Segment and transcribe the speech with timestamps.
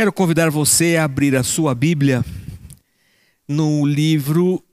[0.00, 2.24] Quero convidar você a abrir a sua Bíblia
[3.46, 4.64] no livro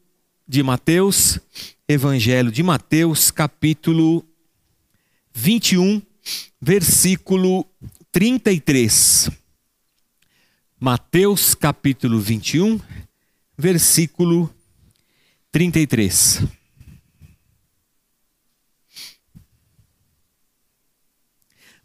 [0.47, 1.38] de Mateus,
[1.85, 4.25] Evangelho de Mateus, capítulo
[5.33, 6.01] 21,
[6.61, 7.66] versículo
[8.09, 9.29] 33.
[10.80, 12.80] Mateus, capítulo 21,
[13.57, 14.50] versículo
[15.52, 16.44] 33.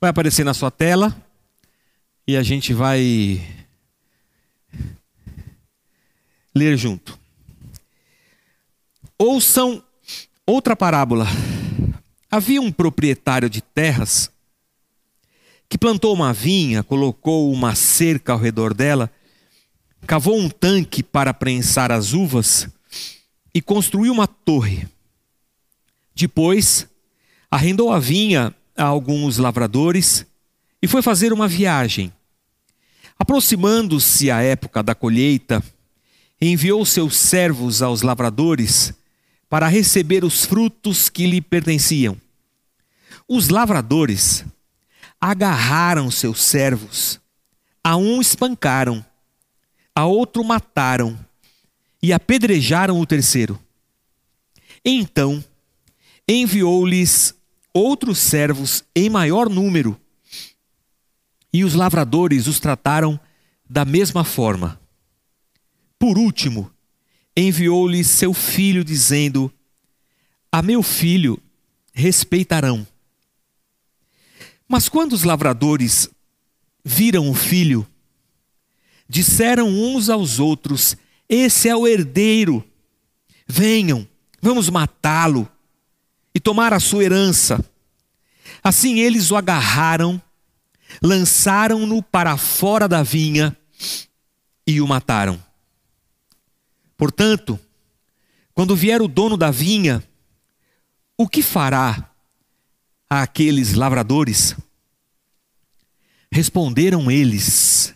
[0.01, 1.32] Vai aparecer na sua tela
[2.27, 3.41] e a gente vai
[6.55, 7.19] ler junto.
[9.19, 9.83] Ouçam
[10.47, 11.27] outra parábola.
[12.31, 14.31] Havia um proprietário de terras
[15.69, 19.11] que plantou uma vinha, colocou uma cerca ao redor dela,
[20.07, 22.69] cavou um tanque para prensar as uvas
[23.55, 24.87] e construiu uma torre.
[26.15, 26.87] Depois,
[27.51, 30.27] arrendou a vinha a alguns lavradores
[30.83, 32.13] e foi fazer uma viagem.
[33.23, 35.63] Aproximando-se a época da colheita,
[36.41, 38.93] enviou seus servos aos lavradores
[39.49, 42.21] para receber os frutos que lhe pertenciam.
[43.29, 44.45] Os lavradores
[45.21, 47.21] agarraram seus servos,
[47.85, 49.07] a um espancaram,
[49.95, 51.17] a outro mataram
[52.03, 53.57] e apedrejaram o terceiro.
[54.85, 55.45] Então
[56.27, 57.37] enviou-lhes
[57.73, 59.97] outros servos em maior número
[61.53, 63.21] e os lavradores os trataram
[63.69, 64.81] da mesma forma.
[65.99, 66.71] Por último,
[67.37, 69.53] enviou-lhe seu filho, dizendo:
[70.51, 71.41] A meu filho
[71.93, 72.87] respeitarão.
[74.67, 76.09] Mas quando os lavradores
[76.85, 77.87] viram o filho,
[79.09, 80.97] disseram uns aos outros:
[81.29, 82.65] Esse é o herdeiro.
[83.47, 84.09] Venham,
[84.41, 85.49] vamos matá-lo
[86.35, 87.63] e tomar a sua herança.
[88.63, 90.21] Assim eles o agarraram
[91.01, 93.57] lançaram-no para fora da vinha
[94.67, 95.43] e o mataram.
[96.97, 97.59] Portanto,
[98.55, 100.03] quando vier o dono da vinha,
[101.17, 102.11] o que fará
[103.09, 104.55] àqueles lavradores?
[106.31, 107.95] Responderam eles: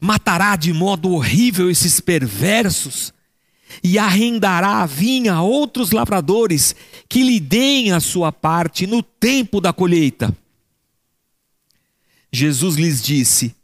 [0.00, 3.12] matará de modo horrível esses perversos
[3.82, 6.74] e arrendará a vinha a outros lavradores
[7.08, 10.36] que lhe deem a sua parte no tempo da colheita.
[12.34, 13.54] Jesus lhes disse: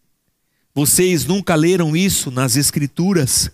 [0.72, 3.50] Vocês nunca leram isso nas Escrituras?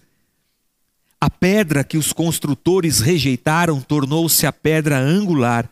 [1.18, 5.70] A pedra que os construtores rejeitaram tornou-se a pedra angular.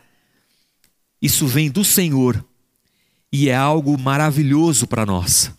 [1.21, 2.43] Isso vem do Senhor
[3.31, 5.51] e é algo maravilhoso para nós.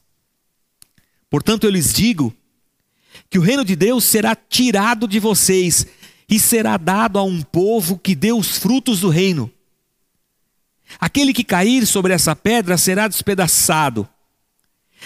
[1.30, 2.34] Portanto, eu lhes digo
[3.30, 5.86] que o reino de Deus será tirado de vocês
[6.28, 9.48] e será dado a um povo que dê os frutos do reino.
[11.00, 14.08] Aquele que cair sobre essa pedra será despedaçado,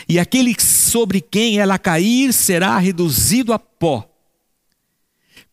[0.09, 4.09] e aquele sobre quem ela cair será reduzido a pó.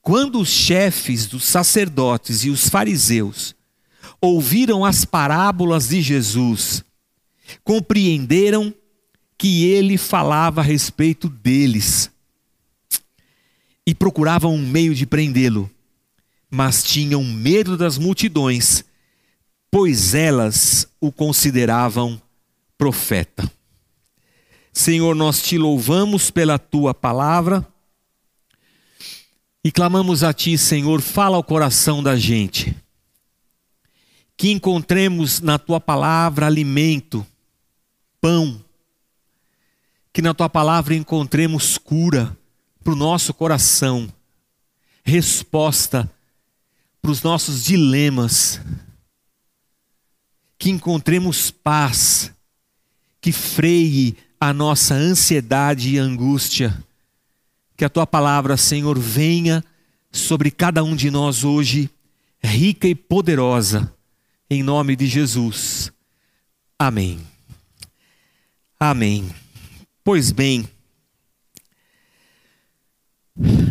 [0.02, 3.56] Quando os chefes dos sacerdotes e os fariseus
[4.22, 6.84] ouviram as parábolas de Jesus,
[7.64, 8.74] compreenderam
[9.38, 12.10] que ele falava a respeito deles
[13.86, 15.70] e procuravam um meio de prendê-lo,
[16.50, 18.84] mas tinham medo das multidões
[19.70, 22.22] pois elas o consideravam
[22.78, 23.50] profeta.
[24.72, 27.68] Senhor, nós te louvamos pela tua palavra
[29.64, 32.76] e clamamos a ti, Senhor, fala ao coração da gente.
[34.38, 37.26] Que encontremos na tua palavra alimento,
[38.22, 38.64] pão,
[40.14, 42.38] que na tua palavra encontremos cura
[42.84, 44.08] para o nosso coração,
[45.04, 46.10] resposta
[47.02, 48.62] para os nossos dilemas
[50.58, 52.32] que encontremos paz,
[53.22, 56.78] que freie a nossa ansiedade e angústia.
[57.76, 59.64] Que a tua palavra, Senhor, venha
[60.12, 61.90] sobre cada um de nós hoje,
[62.42, 63.94] rica e poderosa,
[64.50, 65.92] em nome de Jesus.
[66.80, 67.20] Amém.
[68.80, 69.30] Amém.
[70.04, 70.68] Pois bem,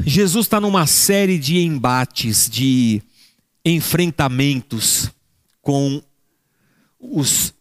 [0.05, 3.03] Jesus está numa série de embates, de
[3.65, 5.11] enfrentamentos
[5.61, 6.01] com
[6.99, 7.55] os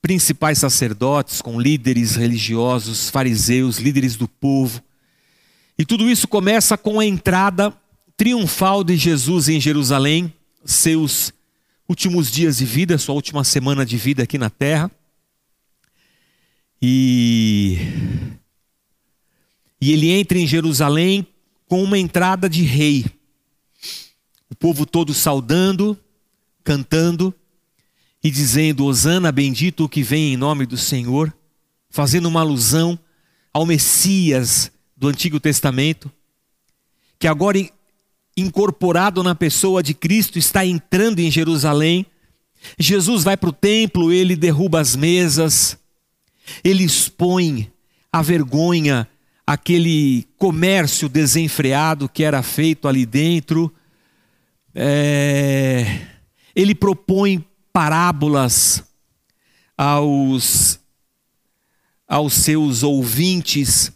[0.00, 4.82] principais sacerdotes, com líderes religiosos, fariseus, líderes do povo.
[5.78, 7.74] E tudo isso começa com a entrada
[8.16, 10.32] triunfal de Jesus em Jerusalém,
[10.64, 11.32] seus
[11.88, 14.90] últimos dias de vida, sua última semana de vida aqui na terra.
[16.80, 17.78] E,
[19.80, 21.26] e ele entra em Jerusalém
[21.68, 23.04] com uma entrada de rei.
[24.48, 25.98] O povo todo saudando,
[26.62, 27.34] cantando
[28.26, 31.32] e dizendo: Hosana, bendito o que vem em nome do Senhor,
[31.88, 32.98] fazendo uma alusão
[33.54, 36.10] ao Messias do Antigo Testamento,
[37.20, 37.56] que agora
[38.36, 42.04] incorporado na pessoa de Cristo está entrando em Jerusalém.
[42.76, 45.78] Jesus vai para o templo, ele derruba as mesas,
[46.64, 47.70] ele expõe
[48.12, 49.08] a vergonha,
[49.46, 53.72] aquele comércio desenfreado que era feito ali dentro.
[54.74, 56.00] É...
[56.56, 57.46] Ele propõe
[57.76, 58.82] parábolas
[59.76, 60.80] aos,
[62.08, 63.92] aos seus ouvintes.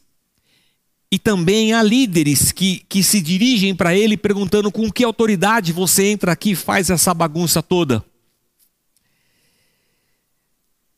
[1.10, 6.10] E também há líderes que, que se dirigem para ele perguntando com que autoridade você
[6.10, 8.04] entra aqui e faz essa bagunça toda.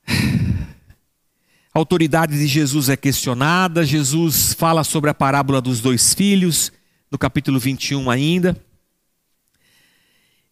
[0.09, 6.73] A autoridade de Jesus é questionada, Jesus fala sobre a parábola dos dois filhos,
[7.09, 8.61] no capítulo 21 ainda.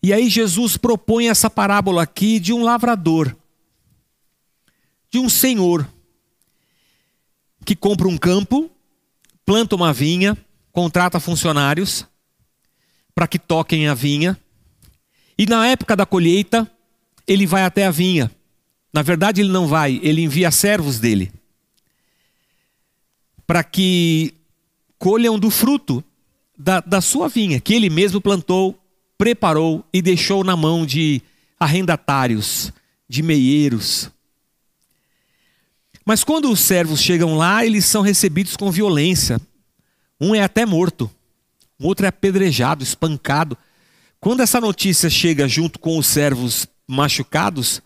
[0.02, 3.36] E aí Jesus propõe essa parábola aqui de um lavrador,
[5.10, 5.86] de um senhor,
[7.64, 8.70] que compra um campo,
[9.44, 10.36] planta uma vinha,
[10.72, 12.06] contrata funcionários
[13.14, 14.38] para que toquem a vinha,
[15.36, 16.70] e na época da colheita,
[17.26, 18.30] ele vai até a vinha.
[18.92, 21.32] Na verdade, ele não vai, ele envia servos dele
[23.50, 24.32] para que
[24.96, 26.04] colham do fruto
[26.56, 28.79] da, da sua vinha, que ele mesmo plantou,
[29.20, 31.20] preparou e deixou na mão de
[31.58, 32.72] arrendatários,
[33.06, 34.10] de meieiros.
[36.06, 39.38] Mas quando os servos chegam lá, eles são recebidos com violência.
[40.18, 41.10] Um é até morto,
[41.78, 43.58] o outro é apedrejado, espancado.
[44.18, 47.82] Quando essa notícia chega junto com os servos machucados,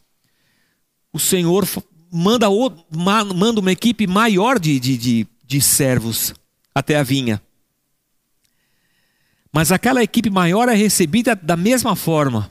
[1.13, 1.67] o Senhor
[2.13, 2.47] manda,
[3.35, 6.33] manda uma equipe maior de, de, de, de servos
[6.73, 7.43] até a vinha.
[9.55, 12.51] Mas aquela equipe maior é recebida da mesma forma.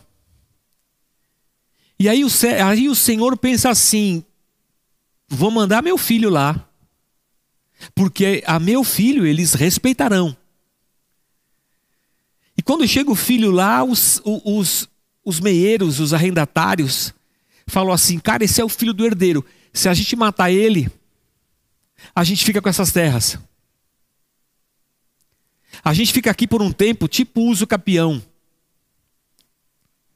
[1.99, 2.29] E aí o,
[2.65, 4.23] aí o Senhor pensa assim:
[5.27, 6.65] vou mandar meu filho lá,
[7.93, 10.33] porque a meu filho eles respeitarão.
[12.57, 14.87] E quando chega o filho lá, os, os,
[15.25, 17.13] os meieiros, os arrendatários,
[17.67, 19.45] falou assim: Cara, esse é o filho do herdeiro.
[19.73, 20.89] Se a gente matar ele,
[22.15, 23.37] a gente fica com essas terras.
[25.83, 28.21] A gente fica aqui por um tempo, tipo uso capião.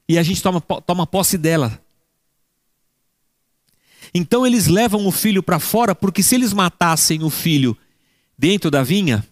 [0.08, 1.78] E a gente toma, toma posse dela.
[4.14, 7.76] Então eles levam o filho para fora, porque se eles matassem o filho
[8.38, 9.26] dentro da vinha,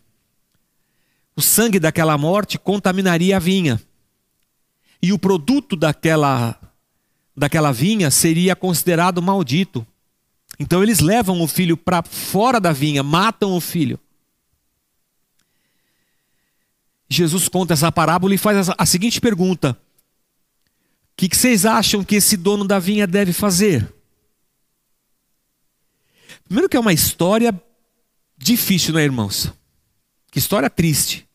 [1.34, 3.80] o sangue daquela morte contaminaria a vinha.
[5.00, 6.58] E o produto daquela
[7.34, 9.86] daquela vinha seria considerado maldito.
[10.58, 14.00] Então eles levam o filho para fora da vinha, matam o filho.
[17.08, 22.36] Jesus conta essa parábola e faz a seguinte pergunta: O que, vocês acham que esse
[22.36, 23.92] dono da vinha deve fazer?
[26.44, 27.54] Primeiro, que é uma história
[28.36, 29.52] difícil, né, irmãos?
[30.30, 31.26] Que história triste.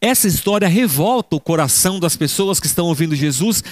[0.00, 3.62] Essa história revolta o coração das pessoas que estão ouvindo Jesus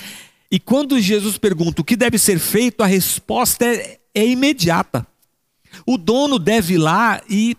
[0.51, 5.07] e quando Jesus pergunta o que deve ser feito, a resposta é, é imediata.
[5.85, 7.57] O dono deve ir lá e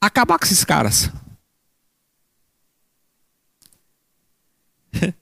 [0.00, 1.10] acabar com esses caras.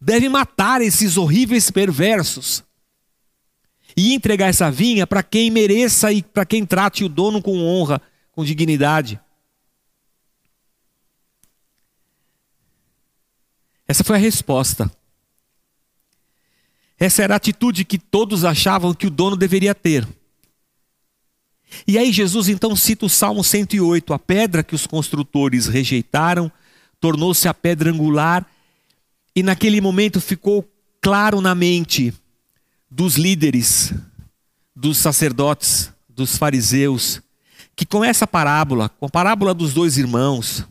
[0.00, 2.64] deve matar esses horríveis perversos
[3.96, 8.00] e entregar essa vinha para quem mereça e para quem trate o dono com honra,
[8.32, 9.20] com dignidade.
[13.86, 14.90] Essa foi a resposta.
[16.98, 20.06] Essa era a atitude que todos achavam que o dono deveria ter.
[21.86, 26.50] E aí Jesus então cita o Salmo 108, a pedra que os construtores rejeitaram
[27.00, 28.44] tornou-se a pedra angular,
[29.38, 30.68] e naquele momento ficou
[31.00, 32.12] claro na mente
[32.90, 33.94] dos líderes,
[34.74, 37.22] dos sacerdotes, dos fariseus,
[37.76, 40.66] que com essa parábola, com a parábola dos dois irmãos,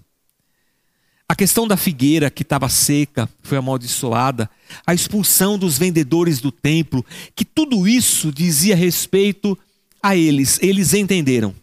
[1.29, 4.49] a questão da figueira que estava seca, foi amaldiçoada,
[4.85, 9.57] a expulsão dos vendedores do templo, que tudo isso dizia respeito
[10.03, 11.55] a eles, eles entenderam.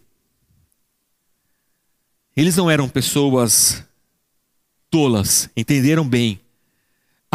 [2.35, 3.83] Eles não eram pessoas
[4.89, 6.39] tolas, entenderam bem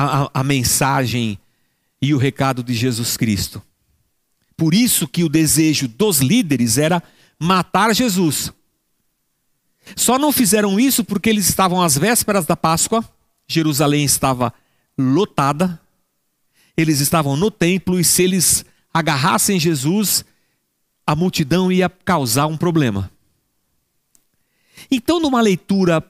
[0.01, 1.39] a, a, a mensagem
[2.01, 3.63] e o recado de Jesus Cristo.
[4.57, 7.03] Por isso que o desejo dos líderes era
[7.39, 8.53] matar Jesus.
[9.95, 13.05] Só não fizeram isso porque eles estavam às vésperas da Páscoa,
[13.47, 14.53] Jerusalém estava
[14.97, 15.81] lotada,
[16.77, 20.25] eles estavam no templo e se eles agarrassem Jesus,
[21.07, 23.11] a multidão ia causar um problema.
[24.91, 26.03] Então, numa leitura,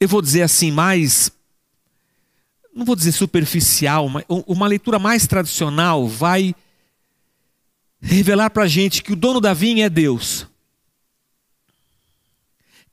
[0.00, 1.30] eu vou dizer assim, mais.
[2.74, 6.54] Não vou dizer superficial, mas uma leitura mais tradicional vai
[8.00, 10.46] revelar para a gente que o dono da vinha é Deus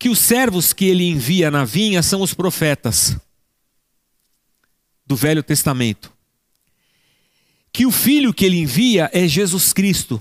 [0.01, 3.15] que os servos que ele envia na vinha são os profetas
[5.05, 6.11] do Velho Testamento.
[7.71, 10.19] Que o filho que ele envia é Jesus Cristo.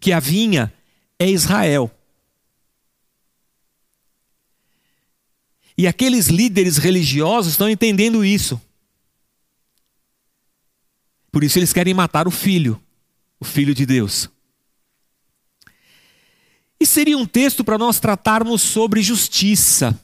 [0.00, 0.74] Que a vinha
[1.16, 1.88] é Israel.
[5.76, 8.60] E aqueles líderes religiosos estão entendendo isso.
[11.32, 12.80] Por isso eles querem matar o filho,
[13.40, 14.30] o filho de Deus.
[16.78, 19.98] E seria um texto para nós tratarmos sobre justiça,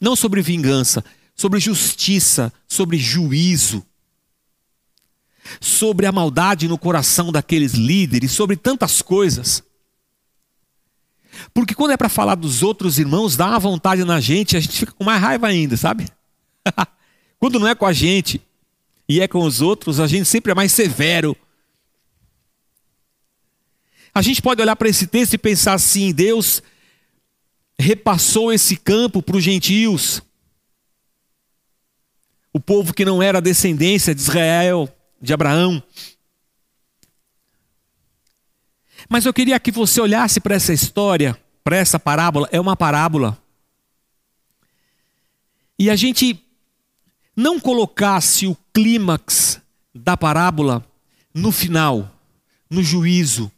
[0.00, 1.04] não sobre vingança,
[1.36, 3.86] sobre justiça, sobre juízo,
[5.60, 9.62] sobre a maldade no coração daqueles líderes, sobre tantas coisas.
[11.52, 14.78] Porque quando é para falar dos outros irmãos, dá uma vontade na gente, a gente
[14.78, 16.06] fica com mais raiva ainda, sabe?
[17.38, 18.40] quando não é com a gente
[19.08, 21.36] e é com os outros, a gente sempre é mais severo.
[24.14, 26.62] A gente pode olhar para esse texto e pensar assim: Deus
[27.78, 30.22] repassou esse campo para os gentios,
[32.52, 34.88] o povo que não era descendência de Israel,
[35.20, 35.82] de Abraão.
[39.08, 43.38] Mas eu queria que você olhasse para essa história, para essa parábola, é uma parábola.
[45.78, 46.42] E a gente
[47.34, 49.60] não colocasse o clímax
[49.94, 50.84] da parábola
[51.32, 52.10] no final,
[52.68, 53.50] no juízo,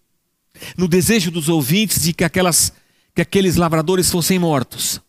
[0.77, 2.73] no desejo dos ouvintes de que, aquelas,
[3.15, 5.01] que aqueles lavradores fossem mortos.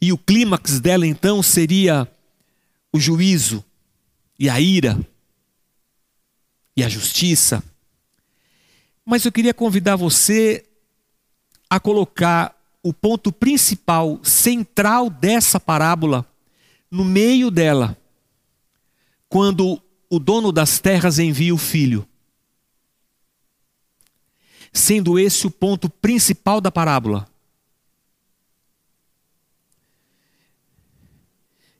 [0.00, 2.10] E o clímax dela então seria
[2.92, 3.64] o juízo
[4.36, 4.98] e a ira
[6.76, 7.62] e a justiça.
[9.04, 10.64] Mas eu queria convidar você
[11.68, 16.26] a colocar o ponto principal, central dessa parábola,
[16.90, 17.96] no meio dela,
[19.28, 22.06] quando o dono das terras envia o filho.
[24.72, 27.28] Sendo esse o ponto principal da parábola.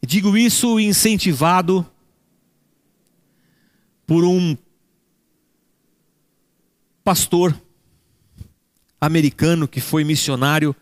[0.05, 1.87] Digo isso incentivado
[4.07, 4.57] por um
[7.05, 7.61] pastor
[9.01, 10.75] americano que foi missionário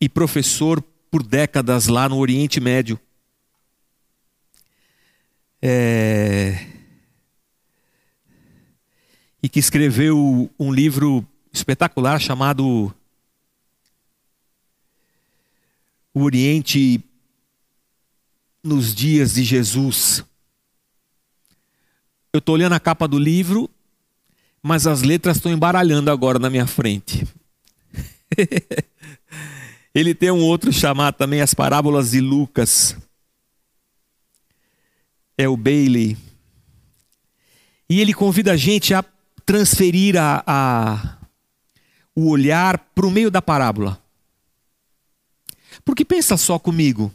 [0.00, 2.98] e professor por décadas lá no Oriente Médio.
[5.60, 6.66] É...
[9.42, 12.94] E que escreveu um livro espetacular chamado
[16.12, 17.02] O Oriente
[18.62, 20.24] nos Dias de Jesus.
[22.32, 23.70] Eu estou olhando a capa do livro
[24.66, 27.28] mas as letras estão embaralhando agora na minha frente.
[29.94, 32.96] Ele tem um outro chamado também As Parábolas de Lucas.
[35.36, 36.16] É o Bailey.
[37.90, 39.04] E ele convida a gente a
[39.44, 41.18] transferir a, a
[42.16, 44.02] o olhar para o meio da parábola.
[45.84, 47.12] Porque pensa só comigo.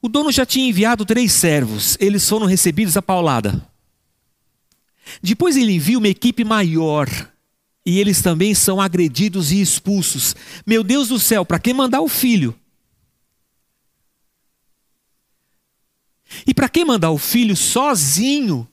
[0.00, 3.71] O dono já tinha enviado três servos, eles foram recebidos a paulada.
[5.22, 7.08] Depois ele envia uma equipe maior
[7.84, 10.36] e eles também são agredidos e expulsos.
[10.66, 12.54] Meu Deus do céu, para quem mandar o filho?
[16.46, 18.66] E para quem mandar o filho sozinho?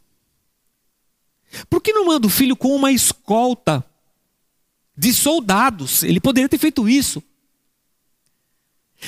[1.69, 3.83] Por que não manda o filho com uma escolta
[4.95, 6.03] de soldados?
[6.03, 7.21] Ele poderia ter feito isso.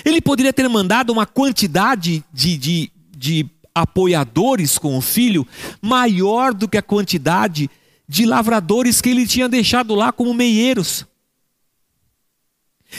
[0.04, 5.48] Ele poderia ter mandado uma quantidade de, de, de apoiadores com o filho
[5.82, 7.70] maior do que a quantidade
[8.08, 11.06] de lavradores que ele tinha deixado lá como meieiros.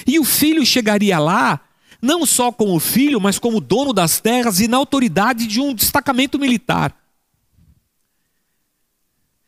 [0.06, 1.60] E o filho chegaria lá,
[2.00, 6.38] não só como filho, mas como dono das terras e na autoridade de um destacamento
[6.38, 6.96] militar.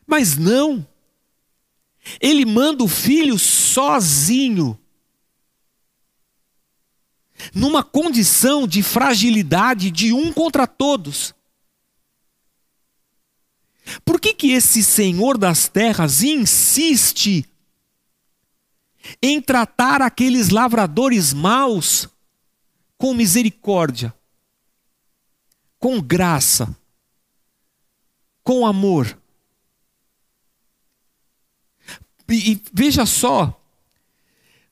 [0.06, 0.86] Mas não.
[2.20, 4.78] Ele manda o filho sozinho
[7.54, 11.34] numa condição de fragilidade de um contra todos.
[14.04, 17.48] Por que, que esse senhor das terras insiste
[19.20, 22.08] em tratar aqueles lavradores maus
[22.96, 24.14] com misericórdia,
[25.78, 26.74] com graça,
[28.42, 29.18] com amor?
[32.28, 33.60] E, e veja só,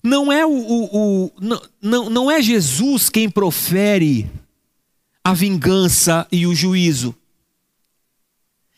[0.03, 1.33] não é o, o, o
[1.81, 4.29] não, não é Jesus quem profere
[5.23, 7.15] a vingança e o juízo.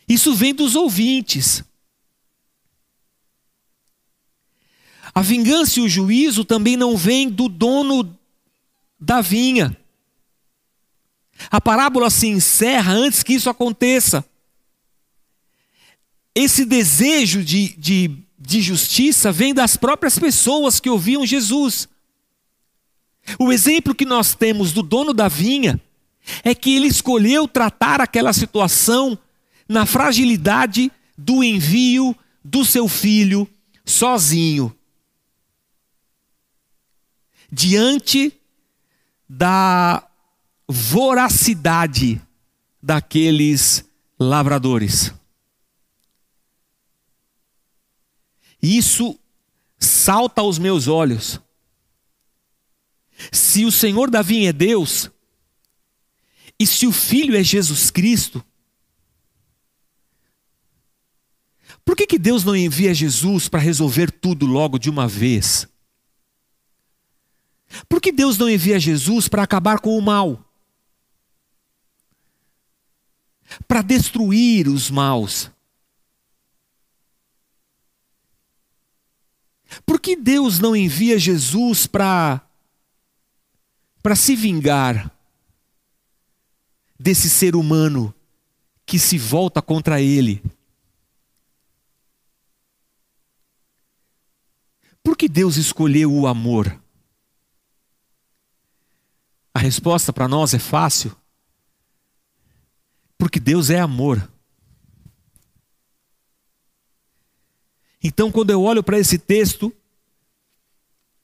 [0.07, 1.65] Isso vem dos ouvintes.
[5.15, 8.19] A vingança e o juízo também não vem do dono
[9.01, 9.77] da vinha.
[11.51, 14.25] A parábola se encerra antes que isso aconteça.
[16.35, 21.89] Esse desejo de, de de justiça vem das próprias pessoas que ouviam Jesus.
[23.39, 25.81] O exemplo que nós temos do dono da vinha
[26.43, 29.19] é que ele escolheu tratar aquela situação
[29.67, 33.49] na fragilidade do envio do seu filho
[33.83, 34.77] sozinho.
[37.51, 38.31] Diante
[39.27, 40.07] da
[40.69, 42.21] voracidade
[42.83, 43.85] daqueles
[44.19, 45.15] lavradores.
[48.65, 49.21] Isso
[49.79, 51.39] salta aos meus olhos.
[53.31, 55.11] Se o Senhor da vinha é Deus,
[56.59, 58.43] e se o Filho é Jesus Cristo,
[61.85, 65.69] por que, que Deus não envia Jesus para resolver tudo logo de uma vez?
[67.87, 70.43] Por que Deus não envia Jesus para acabar com o mal?
[73.69, 75.54] Para destruir os maus?
[79.85, 82.41] Por que Deus não envia Jesus para
[84.03, 85.11] para se vingar
[86.99, 88.15] desse ser humano
[88.85, 90.43] que se volta contra ele?
[95.03, 96.81] Por que Deus escolheu o amor?
[99.55, 101.17] A resposta para nós é fácil.
[103.17, 104.29] Porque Deus é amor.
[108.07, 109.73] Então, quando eu olho para esse texto,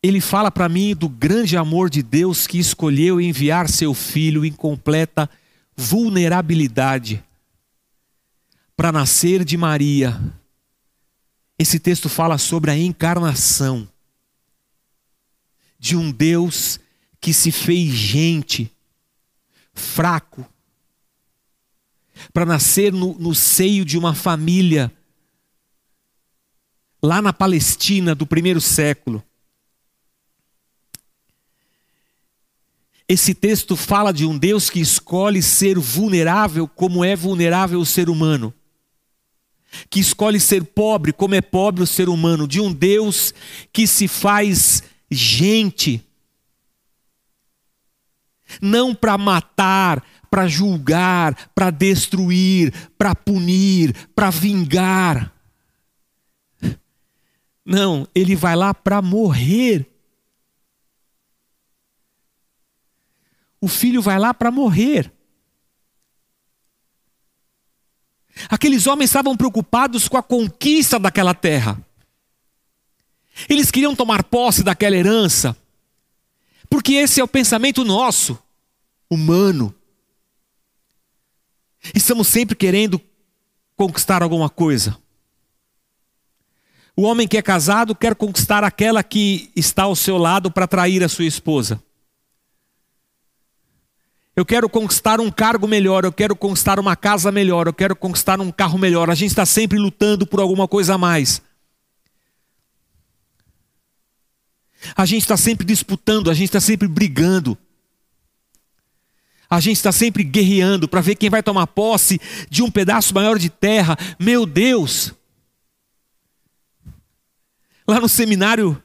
[0.03, 4.53] ele fala para mim do grande amor de Deus que escolheu enviar seu filho em
[4.53, 5.29] completa
[5.77, 7.23] vulnerabilidade
[8.75, 10.19] para nascer de Maria.
[11.59, 13.87] Esse texto fala sobre a encarnação
[15.79, 16.81] de um Deus
[17.21, 18.73] que se fez gente,
[19.75, 20.47] fraco,
[22.33, 24.91] para nascer no, no seio de uma família,
[27.03, 29.23] lá na Palestina do primeiro século.
[33.09, 38.09] Esse texto fala de um Deus que escolhe ser vulnerável como é vulnerável o ser
[38.09, 38.55] humano.
[39.89, 42.47] Que escolhe ser pobre como é pobre o ser humano.
[42.47, 43.35] De um Deus
[43.73, 46.07] que se faz gente
[48.61, 55.33] não para matar, para julgar, para destruir, para punir, para vingar.
[57.65, 59.87] Não, ele vai lá para morrer.
[63.61, 65.13] O filho vai lá para morrer.
[68.49, 71.79] Aqueles homens estavam preocupados com a conquista daquela terra.
[73.49, 75.57] Eles queriam tomar posse daquela herança.
[76.69, 78.39] Porque esse é o pensamento nosso,
[79.11, 79.75] humano.
[81.95, 83.01] Estamos sempre querendo
[83.77, 84.97] conquistar alguma coisa.
[87.01, 91.03] O homem que é casado quer conquistar aquela que está ao seu lado para trair
[91.03, 91.83] a sua esposa.
[94.37, 98.39] Eu quero conquistar um cargo melhor, eu quero conquistar uma casa melhor, eu quero conquistar
[98.39, 99.09] um carro melhor.
[99.09, 101.41] A gente está sempre lutando por alguma coisa a mais.
[104.95, 107.57] A gente está sempre disputando, a gente está sempre brigando.
[109.49, 113.39] A gente está sempre guerreando para ver quem vai tomar posse de um pedaço maior
[113.39, 113.97] de terra.
[114.19, 115.15] Meu Deus!
[117.91, 118.81] Lá no seminário,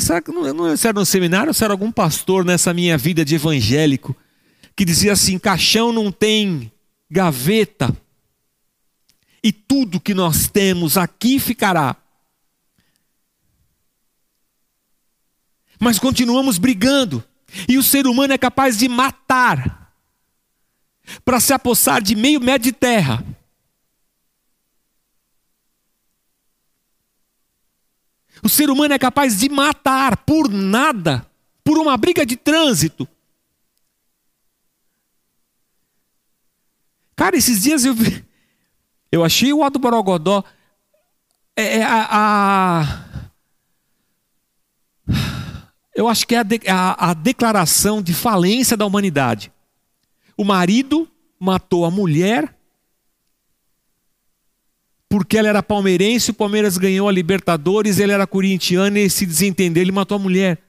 [0.00, 3.24] será que não, não era no seminário ou se era algum pastor nessa minha vida
[3.24, 4.16] de evangélico
[4.76, 6.70] que dizia assim: caixão não tem
[7.10, 7.94] gaveta,
[9.42, 11.96] e tudo que nós temos aqui ficará.
[15.80, 17.24] mas continuamos brigando.
[17.66, 19.92] E o ser humano é capaz de matar
[21.24, 23.24] para se apossar de meio metro de terra.
[28.42, 31.26] O ser humano é capaz de matar por nada,
[31.62, 33.08] por uma briga de trânsito.
[37.14, 37.94] Cara, esses dias eu
[39.12, 40.44] eu achei o Aldo Borogodó
[41.56, 43.10] é, é a, a
[45.94, 49.52] eu acho que é a, de, a, a declaração de falência da humanidade.
[50.34, 51.06] O marido
[51.38, 52.56] matou a mulher
[55.10, 59.82] porque ela era palmeirense, o Palmeiras ganhou a Libertadores, ele era corintiano e se desentendeu,
[59.82, 60.62] ele matou a mulher.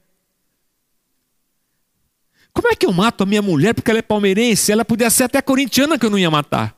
[2.52, 4.72] Como é que eu mato a minha mulher porque ela é palmeirense?
[4.72, 6.76] Ela podia ser até corintiana que eu não ia matar.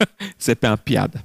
[0.38, 1.24] Isso é uma piada.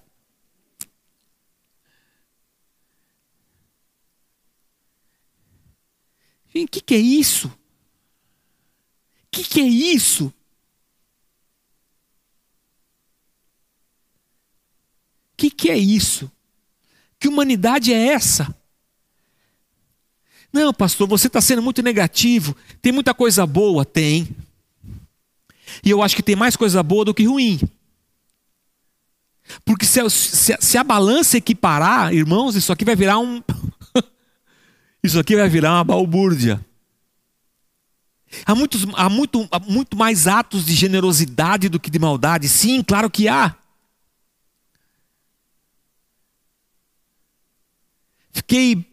[6.49, 7.47] O que, que é isso?
[7.47, 7.51] O
[9.31, 10.33] que, que é isso?
[15.37, 16.29] Que, que é isso?
[17.19, 18.53] Que humanidade é essa?
[20.51, 22.55] Não, pastor, você está sendo muito negativo.
[22.81, 23.85] Tem muita coisa boa?
[23.85, 24.27] Tem.
[25.83, 27.59] E eu acho que tem mais coisa boa do que ruim.
[29.63, 33.41] Porque se, se, se a balança equiparar, irmãos, isso aqui vai virar um.
[35.03, 36.65] isso aqui vai virar uma balbúrdia.
[38.45, 42.49] Há, muitos, há, muito, há muito mais atos de generosidade do que de maldade.
[42.49, 43.55] Sim, claro que há.
[48.37, 48.85] Fiquei.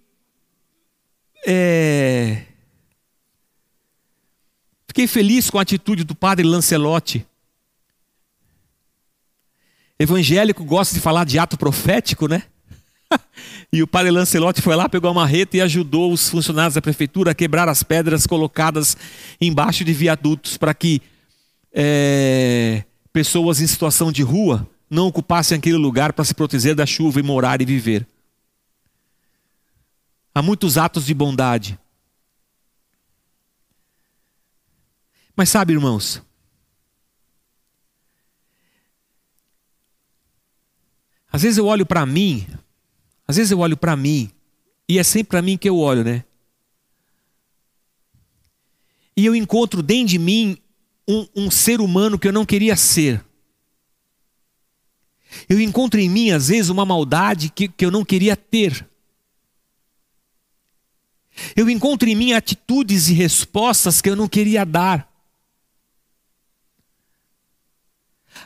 [1.46, 2.44] É,
[4.88, 7.26] fiquei feliz com a atitude do padre Lancelotti.
[9.98, 12.44] Evangélico gosta de falar de ato profético, né?
[13.70, 17.33] e o padre Lancelotti foi lá, pegou a marreta e ajudou os funcionários da prefeitura
[17.33, 18.96] a quebrar as pedras colocadas
[19.38, 21.02] embaixo de viadutos para que
[21.70, 27.20] é, pessoas em situação de rua não ocupassem aquele lugar para se proteger da chuva
[27.20, 28.07] e morar e viver.
[30.35, 31.79] Há muitos atos de bondade.
[35.37, 36.23] Mas sabe, irmãos,
[41.31, 42.47] às vezes eu olho para mim,
[43.27, 44.31] às vezes eu olho para mim,
[44.88, 46.25] e é sempre para mim que eu olho, né?
[49.16, 50.59] E eu encontro dentro de mim
[51.09, 53.25] um, um ser humano que eu não queria ser.
[55.49, 58.88] Eu encontro em mim, às vezes, uma maldade que, que eu não queria ter.
[61.57, 65.11] Eu encontro em mim atitudes e respostas que eu não queria dar.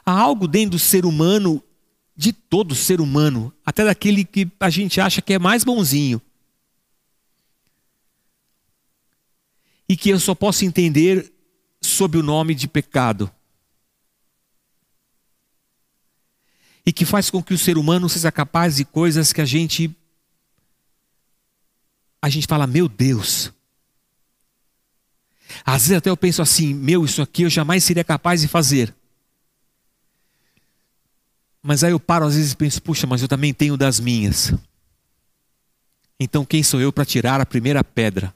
[0.04, 1.62] Há algo dentro do ser humano,
[2.16, 6.20] de todo ser humano, até daquele que a gente acha que é mais bonzinho.
[9.88, 11.32] E que eu só posso entender
[11.80, 13.30] sob o nome de pecado.
[16.84, 19.94] E que faz com que o ser humano seja capaz de coisas que a gente
[22.20, 23.52] a gente fala, meu Deus.
[25.64, 28.94] Às vezes até eu penso assim, meu, isso aqui eu jamais seria capaz de fazer.
[31.62, 34.52] Mas aí eu paro às vezes e penso, puxa, mas eu também tenho das minhas.
[36.18, 38.34] Então quem sou eu para tirar a primeira pedra?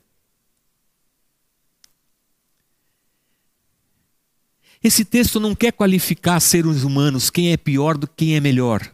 [4.82, 8.90] Esse texto não quer qualificar seres humanos, quem é pior do que quem é melhor.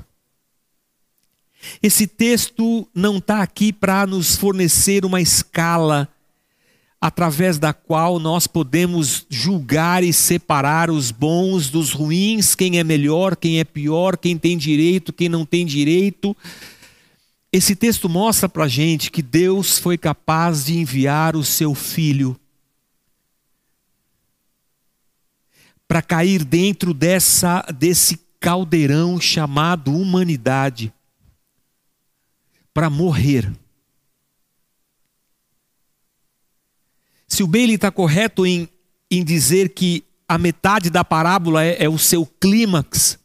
[1.83, 6.09] Esse texto não está aqui para nos fornecer uma escala
[7.01, 13.37] através da qual nós podemos julgar e separar os bons dos ruins, quem é melhor,
[13.37, 16.37] quem é pior, quem tem direito, quem não tem direito.
[17.53, 22.38] Esse texto mostra para a gente que Deus foi capaz de enviar o seu filho
[25.87, 30.92] para cair dentro dessa, desse caldeirão chamado humanidade
[32.72, 33.50] para morrer.
[37.26, 38.68] Se o Bailey está correto em,
[39.11, 43.18] em dizer que a metade da parábola é, é o seu clímax,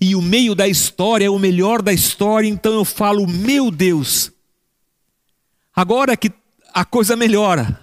[0.00, 4.32] e o meio da história é o melhor da história, então eu falo, meu Deus,
[5.74, 6.30] agora que
[6.74, 7.80] a coisa melhora.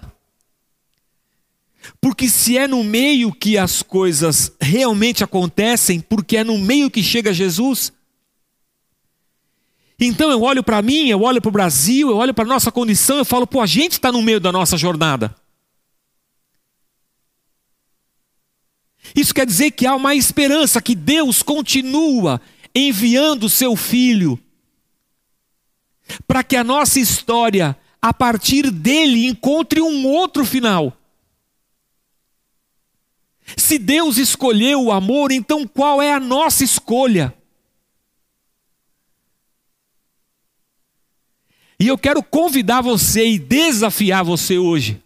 [2.00, 7.02] Porque se é no meio que as coisas realmente acontecem, porque é no meio que
[7.02, 7.92] chega Jesus,
[10.04, 12.70] então eu olho para mim, eu olho para o Brasil, eu olho para a nossa
[12.72, 15.34] condição, eu falo, pô, a gente está no meio da nossa jornada.
[19.14, 22.40] Isso quer dizer que há uma esperança, que Deus continua
[22.74, 24.38] enviando o seu Filho,
[26.26, 30.92] para que a nossa história, a partir dele, encontre um outro final.
[33.56, 37.34] Se Deus escolheu o amor, então qual é a nossa escolha?
[41.84, 45.02] E eu quero convidar você e desafiar você hoje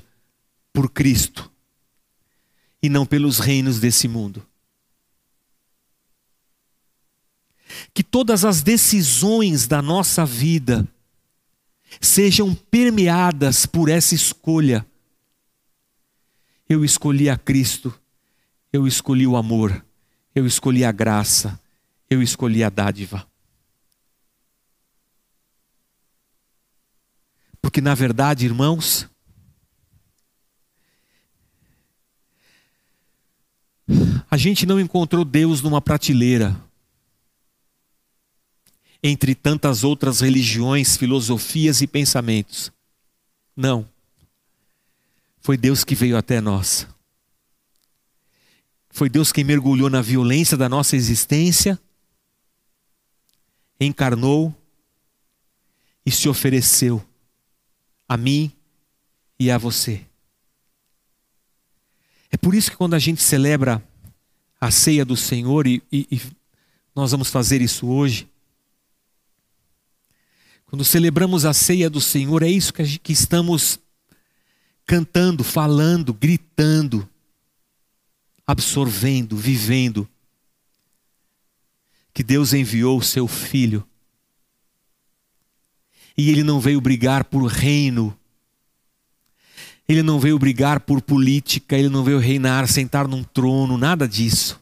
[0.71, 1.51] por Cristo
[2.83, 4.45] e não pelos reinos desse mundo.
[7.95, 10.87] Que todas as decisões da nossa vida
[11.99, 14.85] sejam permeadas por essa escolha.
[16.69, 17.99] Eu escolhi a Cristo
[18.71, 19.83] eu escolhi o amor,
[20.35, 21.59] eu escolhi a graça,
[22.09, 23.27] eu escolhi a dádiva.
[27.67, 29.09] Porque na verdade, irmãos,
[34.31, 36.55] a gente não encontrou Deus numa prateleira,
[39.03, 42.71] entre tantas outras religiões, filosofias e pensamentos.
[43.53, 43.85] Não.
[45.41, 46.87] Foi Deus que veio até nós.
[48.89, 51.77] Foi Deus quem mergulhou na violência da nossa existência,
[53.77, 54.55] encarnou
[56.05, 57.05] e se ofereceu
[58.07, 58.51] a mim
[59.39, 60.05] e a você.
[62.31, 63.83] É por isso que quando a gente celebra
[64.59, 66.21] a ceia do Senhor, e, e, e
[66.95, 68.27] nós vamos fazer isso hoje,
[70.65, 73.79] quando celebramos a ceia do Senhor, é isso que, gente, que estamos
[74.85, 77.09] cantando, falando, gritando
[78.47, 80.07] absorvendo, vivendo,
[82.13, 83.85] que Deus enviou o seu filho.
[86.17, 88.17] E ele não veio brigar por reino,
[89.87, 94.59] ele não veio brigar por política, ele não veio reinar, sentar num trono, nada disso.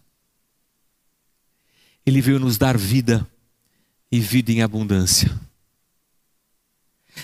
[2.05, 3.27] Ele veio nos dar vida
[4.11, 5.31] e vida em abundância.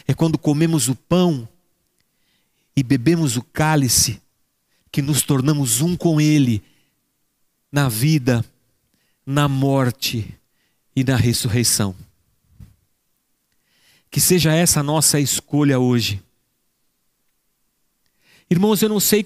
[0.08, 1.48] É quando comemos o pão
[2.76, 4.20] e bebemos o cálice
[4.92, 6.64] que nos tornamos um com Ele
[7.72, 8.44] na vida,
[9.26, 10.34] na morte
[10.96, 11.96] e na ressurreição.
[14.12, 16.22] Que seja essa a nossa escolha hoje.
[18.50, 19.26] Irmãos, eu não sei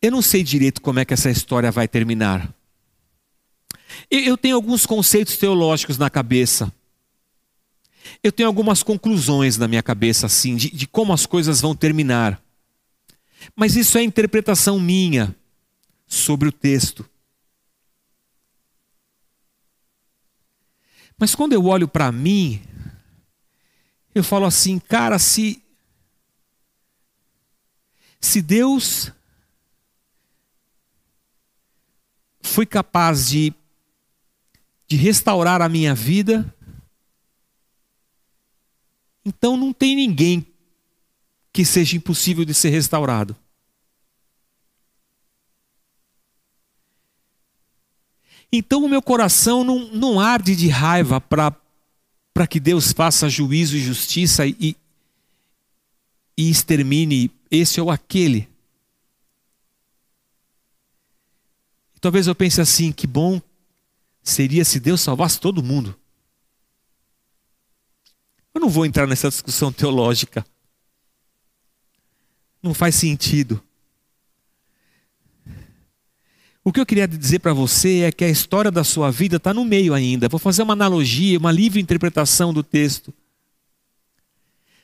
[0.00, 2.54] eu não sei direito como é que essa história vai terminar.
[4.10, 6.72] Eu tenho alguns conceitos teológicos na cabeça.
[8.22, 12.40] Eu tenho algumas conclusões na minha cabeça, assim, de, de como as coisas vão terminar.
[13.56, 15.34] Mas isso é interpretação minha
[16.06, 17.08] sobre o texto.
[21.18, 22.62] Mas quando eu olho para mim,
[24.14, 25.62] eu falo assim, cara, se
[28.20, 29.12] se Deus
[32.42, 33.54] foi capaz de
[34.88, 36.54] de restaurar a minha vida,
[39.24, 40.46] então não tem ninguém
[41.52, 43.36] que seja impossível de ser restaurado.
[48.50, 51.54] Então o meu coração não, não arde de raiva para
[52.46, 54.76] que Deus faça juízo e justiça e,
[56.36, 58.48] e extermine esse ou aquele.
[62.00, 63.40] Talvez eu pense assim: que bom
[64.22, 65.98] seria se Deus salvasse todo mundo.
[68.54, 70.44] Eu não vou entrar nessa discussão teológica.
[72.62, 73.62] Não faz sentido.
[76.68, 79.54] O que eu queria dizer para você é que a história da sua vida está
[79.54, 80.28] no meio ainda.
[80.28, 83.10] Vou fazer uma analogia, uma livre interpretação do texto.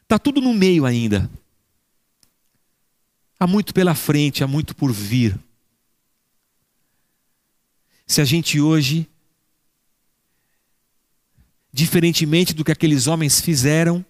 [0.03, 1.31] Está tudo no meio ainda.
[3.39, 5.39] Há muito pela frente, há muito por vir.
[8.07, 9.07] Se a gente hoje,
[11.71, 14.03] diferentemente do que aqueles homens fizeram,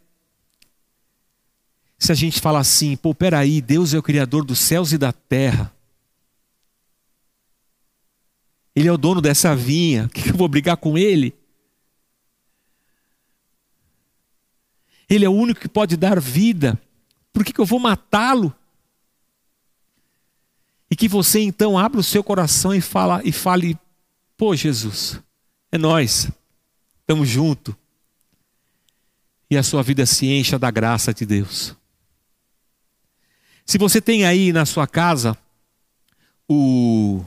[1.98, 5.12] se a gente fala assim, pô, peraí, Deus é o Criador dos céus e da
[5.12, 5.74] terra.
[8.74, 11.34] Ele é o dono dessa vinha, que eu vou brigar com ele?
[15.08, 16.80] Ele é o único que pode dar vida,
[17.32, 18.54] por que, que eu vou matá-lo?
[20.88, 23.76] E que você então abra o seu coração e, fala, e fale:
[24.36, 25.20] pô, Jesus,
[25.72, 26.30] é nós,
[27.00, 27.74] estamos juntos.
[29.50, 31.76] E a sua vida se encha da graça de Deus.
[33.66, 35.36] Se você tem aí na sua casa
[36.48, 37.24] o,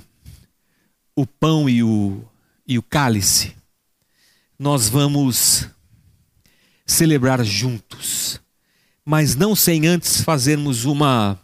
[1.18, 2.24] o pão e o,
[2.68, 3.58] e o cálice,
[4.60, 5.68] nós vamos
[6.86, 8.40] celebrar juntos,
[9.04, 11.40] mas não sem antes fazermos uma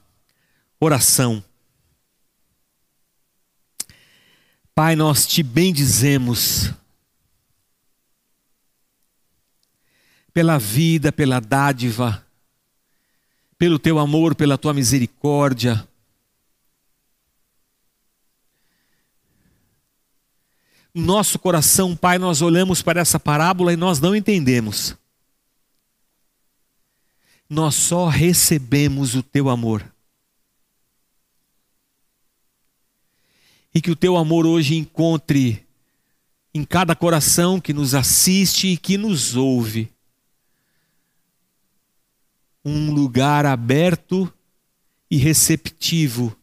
[0.79, 1.43] oração.
[4.75, 6.71] Pai, nós te bendizemos
[10.31, 12.23] pela vida, pela dádiva,
[13.57, 15.87] pelo teu amor, pela tua misericórdia.
[20.93, 24.95] Nosso coração, Pai, nós olhamos para essa parábola e nós não entendemos.
[27.49, 29.83] Nós só recebemos o teu amor.
[33.73, 35.65] E que o teu amor hoje encontre
[36.53, 39.91] em cada coração que nos assiste e que nos ouve
[42.63, 44.31] um lugar aberto
[45.09, 46.35] e receptivo,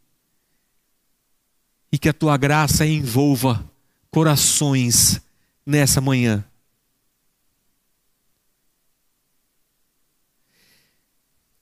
[1.90, 3.69] e que a tua graça envolva
[4.10, 5.20] corações
[5.64, 6.44] nessa manhã.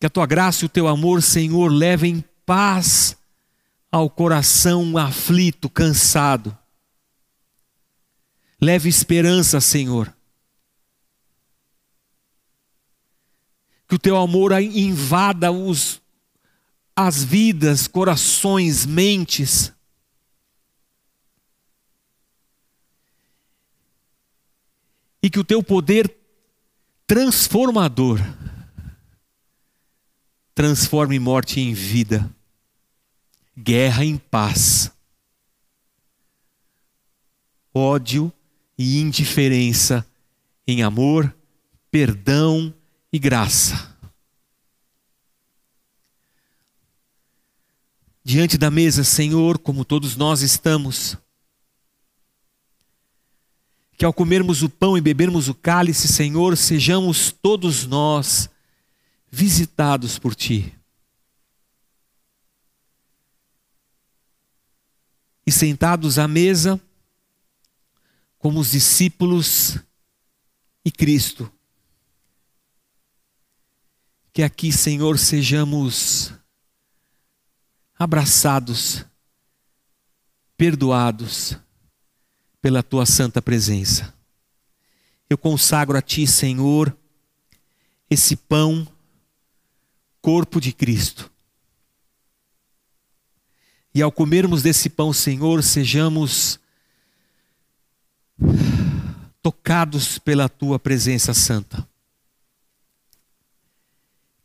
[0.01, 3.17] Que a tua graça e o teu amor, Senhor, levem paz
[3.91, 6.57] ao coração aflito, cansado.
[8.61, 10.15] Leve esperança, Senhor.
[13.89, 16.01] Que o teu amor invada os,
[16.95, 19.73] as vidas, corações, mentes.
[25.23, 26.15] E que o teu poder
[27.07, 28.21] transformador
[30.55, 32.29] transforme morte em vida
[33.61, 34.93] guerra em paz,
[37.75, 38.33] ódio
[38.79, 40.07] e indiferença
[40.67, 41.35] em amor,
[41.91, 42.73] perdão
[43.13, 43.97] e graça.
[48.23, 51.17] Diante da mesa, Senhor, como todos nós estamos,
[53.99, 58.49] que ao comermos o pão e bebermos o cálice, Senhor, sejamos todos nós
[59.31, 60.79] visitados por Ti.
[65.49, 66.79] e sentados à mesa,
[68.39, 69.79] como os discípulos
[70.85, 71.51] e Cristo.
[74.31, 76.35] Que aqui, Senhor, sejamos
[77.99, 79.07] abraçados,
[80.55, 81.57] perdoados
[82.61, 84.15] pela tua santa presença.
[85.29, 86.97] Eu consagro a ti, Senhor,
[88.11, 88.87] esse pão,
[90.21, 91.31] corpo de Cristo
[93.99, 96.61] e ao comermos desse pão, Senhor, sejamos
[99.43, 101.85] tocados pela tua presença santa.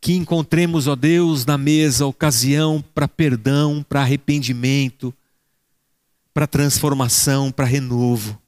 [0.02, 5.14] Que encontremos, ó Deus, na mesa ocasião para perdão, para arrependimento,
[6.34, 8.42] para transformação, para renovo.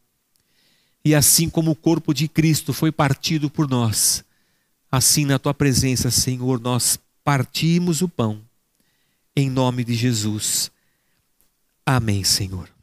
[1.03, 4.23] E assim como o corpo de Cristo foi partido por nós,
[4.91, 8.41] assim na tua presença, Senhor, nós partimos o pão.
[9.35, 10.71] Em nome de Jesus.
[11.85, 12.74] Amém, Senhor.